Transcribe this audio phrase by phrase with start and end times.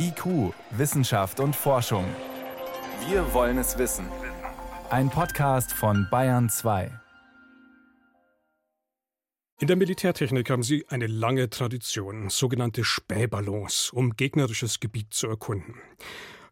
[0.00, 2.04] IQ, Wissenschaft und Forschung.
[3.08, 4.06] Wir wollen es wissen.
[4.90, 7.00] Ein Podcast von Bayern 2.
[9.60, 15.74] In der Militärtechnik haben sie eine lange Tradition, sogenannte Spähballons, um gegnerisches Gebiet zu erkunden.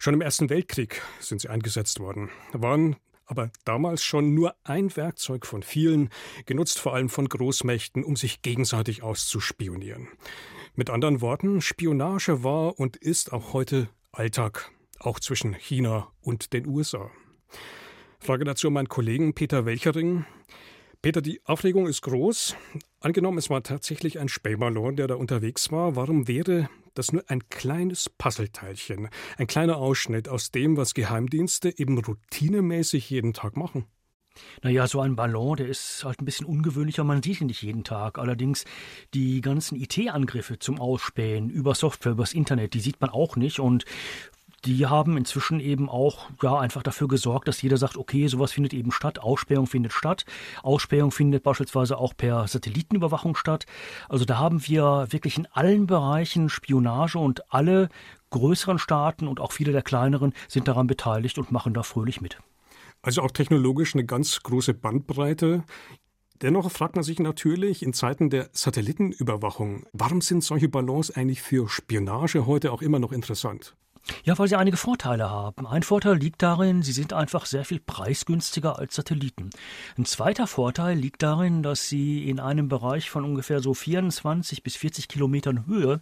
[0.01, 5.47] Schon im Ersten Weltkrieg sind sie eingesetzt worden, waren aber damals schon nur ein Werkzeug
[5.47, 6.11] von vielen,
[6.47, 10.09] genutzt vor allem von Großmächten, um sich gegenseitig auszuspionieren.
[10.79, 16.67] Mit anderen Worten, Spionage war und ist auch heute Alltag, auch zwischen China und den
[16.67, 17.11] USA.
[18.21, 20.27] Frage dazu an meinen Kollegen Peter Welchering.
[21.01, 22.57] Peter, die Aufregung ist groß.
[23.01, 25.97] Angenommen, es war tatsächlich ein Spähballon, der da unterwegs war.
[25.97, 31.97] Warum wäre das nur ein kleines Puzzleteilchen, ein kleiner Ausschnitt aus dem, was Geheimdienste eben
[31.97, 33.87] routinemäßig jeden Tag machen?
[34.63, 37.85] Naja, so ein Ballon, der ist halt ein bisschen ungewöhnlicher, man sieht ihn nicht jeden
[37.85, 38.19] Tag.
[38.19, 38.65] Allerdings
[39.15, 43.85] die ganzen IT-Angriffe zum Ausspähen über Software, übers Internet, die sieht man auch nicht und
[44.67, 48.75] die haben inzwischen eben auch ja einfach dafür gesorgt, dass jeder sagt, okay, sowas findet
[48.75, 50.25] eben statt, Ausspähung findet statt.
[50.63, 53.67] Ausspähung findet beispielsweise auch per Satellitenüberwachung statt.
[54.09, 57.89] Also da haben wir wirklich in allen Bereichen Spionage und alle
[58.31, 62.39] größeren Staaten und auch viele der kleineren sind daran beteiligt und machen da fröhlich mit.
[63.07, 65.63] Also auch technologisch eine ganz große Bandbreite.
[66.43, 71.69] Dennoch fragt man sich natürlich in Zeiten der Satellitenüberwachung, warum sind solche Ballons eigentlich für
[71.69, 73.77] Spionage heute auch immer noch interessant?
[74.25, 75.67] Ja, weil sie einige Vorteile haben.
[75.69, 79.51] Ein Vorteil liegt darin, sie sind einfach sehr viel preisgünstiger als Satelliten.
[79.97, 84.77] Ein zweiter Vorteil liegt darin, dass sie in einem Bereich von ungefähr so 24 bis
[84.77, 86.01] 40 Kilometern Höhe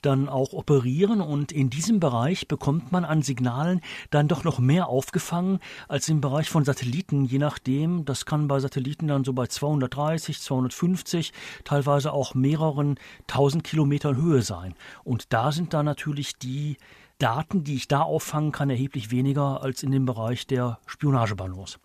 [0.00, 4.88] dann auch operieren und in diesem Bereich bekommt man an Signalen dann doch noch mehr
[4.88, 8.04] aufgefangen als im Bereich von Satelliten, je nachdem.
[8.04, 11.32] Das kann bei Satelliten dann so bei 230, 250,
[11.64, 14.74] teilweise auch mehreren tausend Kilometern Höhe sein.
[15.04, 16.76] Und da sind dann natürlich die
[17.18, 21.78] Daten, die ich da auffangen kann, erheblich weniger als in dem Bereich der Spionageballons.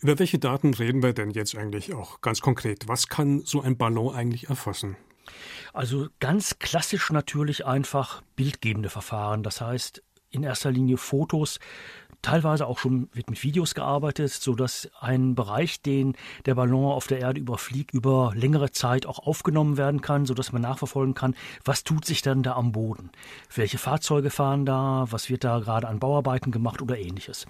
[0.00, 2.88] Über welche Daten reden wir denn jetzt eigentlich auch ganz konkret?
[2.88, 4.96] Was kann so ein Ballon eigentlich erfassen?
[5.72, 9.42] Also ganz klassisch natürlich einfach bildgebende Verfahren.
[9.42, 11.60] Das heißt in erster Linie Fotos,
[12.22, 16.14] teilweise auch schon wird mit Videos gearbeitet, so dass ein Bereich, den
[16.46, 20.52] der Ballon auf der Erde überfliegt, über längere Zeit auch aufgenommen werden kann, so dass
[20.52, 21.34] man nachverfolgen kann,
[21.64, 23.10] was tut sich dann da am Boden?
[23.54, 25.06] Welche Fahrzeuge fahren da?
[25.10, 27.46] Was wird da gerade an Bauarbeiten gemacht oder ähnliches?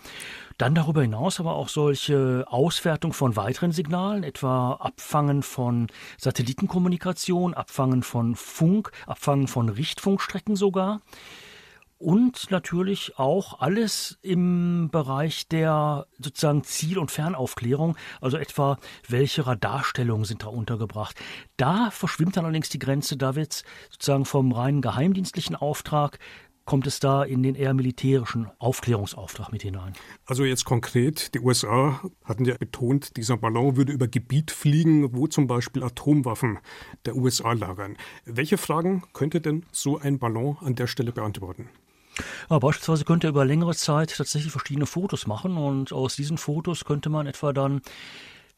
[0.57, 5.89] Dann darüber hinaus aber auch solche Auswertung von weiteren Signalen, etwa Abfangen von
[6.19, 11.01] Satellitenkommunikation, Abfangen von Funk, Abfangen von Richtfunkstrecken sogar.
[12.03, 20.25] Und natürlich auch alles im Bereich der sozusagen Ziel- und Fernaufklärung, also etwa welche Radarstellungen
[20.25, 21.15] sind da untergebracht.
[21.57, 26.19] Da verschwimmt dann allerdings die Grenze, da wird sozusagen vom reinen geheimdienstlichen Auftrag
[26.65, 29.93] kommt es da in den eher militärischen Aufklärungsauftrag mit hinein.
[30.27, 35.29] Also jetzt konkret, die USA hatten ja betont, dieser Ballon würde über Gebiet fliegen, wo
[35.29, 36.59] zum Beispiel Atomwaffen
[37.05, 37.97] der USA lagern.
[38.25, 41.69] Welche Fragen könnte denn so ein Ballon an der Stelle beantworten?
[42.51, 46.85] Ja, beispielsweise könnte er über längere Zeit tatsächlich verschiedene Fotos machen und aus diesen Fotos
[46.85, 47.81] könnte man etwa dann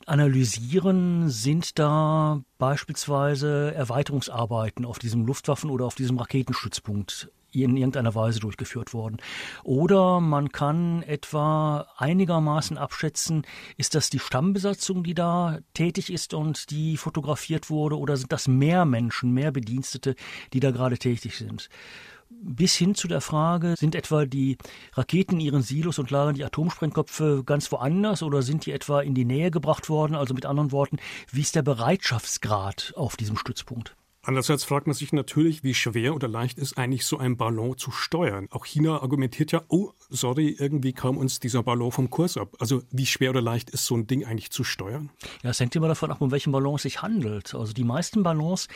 [0.06, 8.40] analysieren, sind da beispielsweise Erweiterungsarbeiten auf diesem Luftwaffen- oder auf diesem Raketenstützpunkt in irgendeiner Weise
[8.40, 9.18] durchgeführt worden.
[9.62, 16.70] Oder man kann etwa einigermaßen abschätzen, ist das die Stammbesatzung, die da tätig ist und
[16.70, 20.16] die fotografiert wurde, oder sind das mehr Menschen, mehr Bedienstete,
[20.52, 21.68] die da gerade tätig sind?
[22.42, 24.58] Bis hin zu der Frage, sind etwa die
[24.92, 29.14] Raketen in ihren Silos und lagern die Atomsprengköpfe ganz woanders oder sind die etwa in
[29.14, 30.14] die Nähe gebracht worden?
[30.14, 30.98] Also mit anderen Worten,
[31.30, 33.96] wie ist der Bereitschaftsgrad auf diesem Stützpunkt?
[34.26, 37.90] Andererseits fragt man sich natürlich, wie schwer oder leicht ist eigentlich so ein Ballon zu
[37.90, 38.48] steuern.
[38.50, 42.56] Auch China argumentiert ja, oh, sorry, irgendwie kam uns dieser Ballon vom Kurs ab.
[42.58, 45.10] Also wie schwer oder leicht ist so ein Ding eigentlich zu steuern?
[45.42, 47.54] Ja, es hängt immer davon ab, um welchen Ballon es sich handelt.
[47.54, 48.68] Also die meisten Ballons,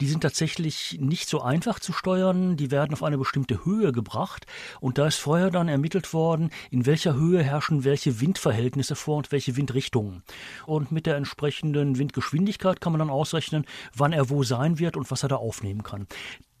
[0.00, 2.56] die sind tatsächlich nicht so einfach zu steuern.
[2.56, 4.46] Die werden auf eine bestimmte Höhe gebracht
[4.80, 9.32] und da ist vorher dann ermittelt worden, in welcher Höhe herrschen welche Windverhältnisse vor und
[9.32, 10.22] welche Windrichtungen.
[10.64, 15.10] Und mit der entsprechenden Windgeschwindigkeit kann man dann ausrechnen, wann er wo sein wird und
[15.10, 16.06] was er da aufnehmen kann.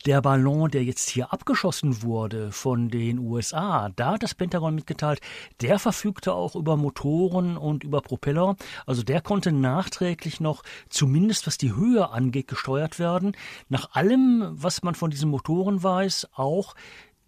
[0.06, 5.20] Der Ballon, der jetzt hier abgeschossen wurde von den USA, da hat das Pentagon mitgeteilt,
[5.62, 8.56] der verfügte auch über Motoren und über Propeller.
[8.84, 13.34] Also der konnte nachträglich noch, zumindest was die Höhe angeht, gesteuert werden.
[13.70, 16.74] Nach allem, was man von diesen Motoren weiß, auch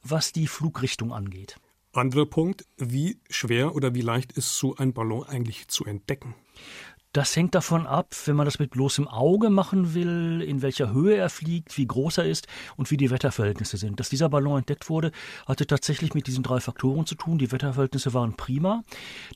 [0.03, 1.57] was die Flugrichtung angeht.
[1.95, 6.35] Anderer Punkt, wie schwer oder wie leicht ist so ein Ballon eigentlich zu entdecken?
[7.17, 11.17] Das hängt davon ab, wenn man das mit bloßem Auge machen will, in welcher Höhe
[11.17, 12.47] er fliegt, wie groß er ist
[12.77, 13.99] und wie die Wetterverhältnisse sind.
[13.99, 15.13] Dass dieser Ballon entdeckt wurde,
[15.47, 17.39] hatte tatsächlich mit diesen drei Faktoren zu tun.
[17.39, 18.83] Die Wetterverhältnisse waren prima.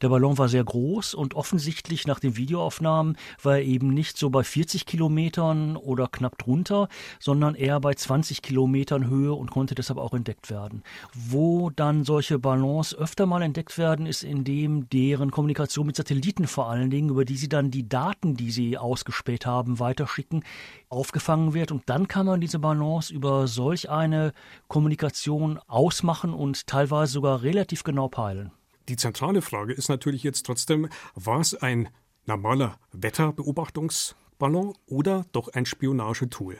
[0.03, 4.29] Der Ballon war sehr groß und offensichtlich nach den Videoaufnahmen war er eben nicht so
[4.29, 9.99] bei 40 Kilometern oder knapp drunter, sondern eher bei 20 Kilometern Höhe und konnte deshalb
[9.99, 10.83] auch entdeckt werden.
[11.15, 16.47] Wo dann solche Ballons öfter mal entdeckt werden, ist in dem deren Kommunikation mit Satelliten
[16.47, 20.45] vor allen Dingen, über die sie dann die Daten, die sie ausgespäht haben, weiterschicken,
[20.89, 21.73] aufgefangen wird.
[21.73, 24.33] Und dann kann man diese Balance über solch eine
[24.69, 28.53] Kommunikation ausmachen und teilweise sogar relativ genau peilen.
[28.89, 31.89] Die zentrale Frage ist natürlich jetzt trotzdem, war es ein
[32.27, 36.59] normaler Wetterbeobachtungsballon oder doch ein Spionagetool?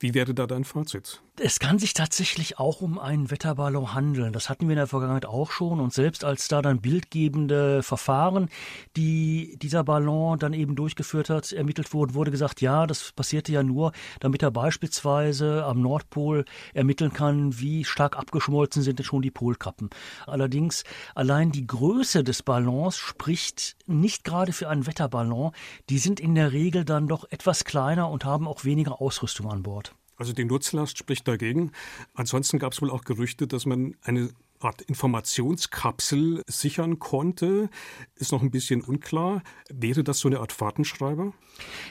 [0.00, 1.22] Wie wäre da dein Fazit?
[1.40, 4.32] Es kann sich tatsächlich auch um einen Wetterballon handeln.
[4.32, 5.78] Das hatten wir in der Vergangenheit auch schon.
[5.78, 8.48] Und selbst als da dann bildgebende Verfahren,
[8.96, 13.62] die dieser Ballon dann eben durchgeführt hat, ermittelt wurden, wurde gesagt, ja, das passierte ja
[13.62, 16.44] nur, damit er beispielsweise am Nordpol
[16.74, 19.90] ermitteln kann, wie stark abgeschmolzen sind denn schon die Polkappen.
[20.26, 20.82] Allerdings
[21.14, 25.52] allein die Größe des Ballons spricht nicht gerade für einen Wetterballon.
[25.88, 29.62] Die sind in der Regel dann doch etwas kleiner und haben auch weniger Ausrüstung an
[29.62, 29.94] Bord.
[30.18, 31.72] Also die Nutzlast spricht dagegen.
[32.14, 34.30] Ansonsten gab es wohl auch Gerüchte, dass man eine
[34.60, 37.70] Art Informationskapsel sichern konnte,
[38.16, 39.42] ist noch ein bisschen unklar.
[39.70, 41.32] Wäre das so eine Art Fahrtenschreiber?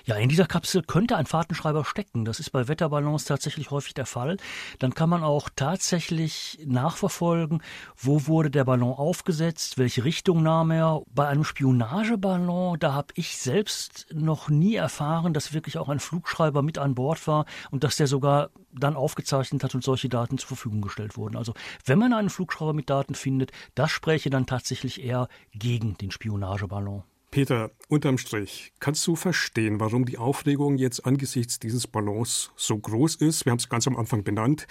[0.05, 2.25] Ja, in dieser Kapsel könnte ein Fahrtenschreiber stecken.
[2.25, 4.37] Das ist bei Wetterballons tatsächlich häufig der Fall.
[4.79, 7.61] Dann kann man auch tatsächlich nachverfolgen,
[7.95, 11.01] wo wurde der Ballon aufgesetzt, welche Richtung nahm er.
[11.13, 16.61] Bei einem Spionageballon, da habe ich selbst noch nie erfahren, dass wirklich auch ein Flugschreiber
[16.61, 20.49] mit an Bord war und dass der sogar dann aufgezeichnet hat und solche Daten zur
[20.49, 21.35] Verfügung gestellt wurden.
[21.35, 21.53] Also
[21.85, 27.03] wenn man einen Flugschreiber mit Daten findet, das spräche dann tatsächlich eher gegen den Spionageballon.
[27.31, 33.15] Peter, unterm Strich, kannst du verstehen, warum die Aufregung jetzt angesichts dieses Ballons so groß
[33.15, 33.45] ist?
[33.45, 34.65] Wir haben es ganz am Anfang benannt.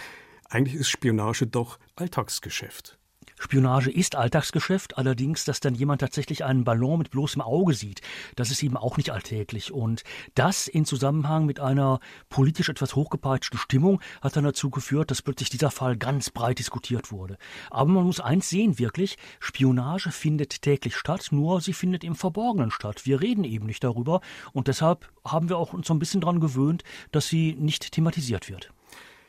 [0.48, 2.98] Eigentlich ist Spionage doch Alltagsgeschäft.
[3.38, 8.00] Spionage ist Alltagsgeschäft, allerdings, dass dann jemand tatsächlich einen Ballon mit bloßem Auge sieht,
[8.34, 9.72] das ist eben auch nicht alltäglich.
[9.72, 10.04] Und
[10.34, 12.00] das in Zusammenhang mit einer
[12.30, 17.12] politisch etwas hochgepeitschten Stimmung hat dann dazu geführt, dass plötzlich dieser Fall ganz breit diskutiert
[17.12, 17.36] wurde.
[17.70, 22.70] Aber man muss eins sehen, wirklich, Spionage findet täglich statt, nur sie findet im Verborgenen
[22.70, 23.04] statt.
[23.04, 24.22] Wir reden eben nicht darüber
[24.52, 28.48] und deshalb haben wir auch uns so ein bisschen daran gewöhnt, dass sie nicht thematisiert
[28.48, 28.72] wird.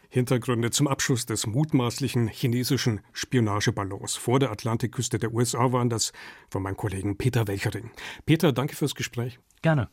[0.09, 6.13] Hintergründe zum Abschuss des mutmaßlichen chinesischen Spionageballons vor der Atlantikküste der USA waren das
[6.49, 7.91] von meinem Kollegen Peter Welchering.
[8.25, 9.39] Peter, danke fürs Gespräch.
[9.61, 9.89] Gerne.